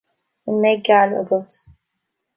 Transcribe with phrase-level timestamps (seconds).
[0.49, 1.51] An mbeidh gal agat?